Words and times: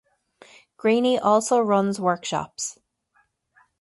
Greaney 0.79 1.19
also 1.21 1.59
runs 1.59 1.99
workshops. 1.99 2.79